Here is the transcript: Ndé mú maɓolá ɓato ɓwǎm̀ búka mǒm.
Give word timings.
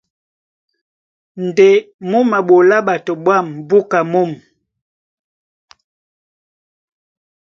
Ndé 1.45 1.67
mú 2.09 2.19
maɓolá 2.31 2.77
ɓato 2.87 3.13
ɓwǎm̀ 3.23 3.47
búka 3.67 3.99
mǒm. 4.11 4.31